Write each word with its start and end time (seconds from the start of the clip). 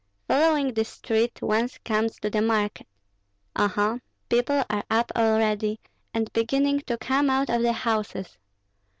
Following 0.27 0.73
this 0.73 0.89
street, 0.89 1.43
one 1.43 1.69
comes 1.85 2.15
to 2.21 2.31
the 2.31 2.41
market. 2.41 2.87
Oho! 3.55 3.99
people 4.29 4.63
are 4.67 4.83
up 4.89 5.11
already, 5.15 5.79
and 6.11 6.33
beginning 6.33 6.79
to 6.87 6.97
come 6.97 7.29
out 7.29 7.51
of 7.51 7.61
the 7.61 7.73
houses. 7.73 8.39